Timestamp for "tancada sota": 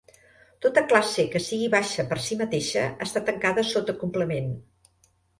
3.27-3.95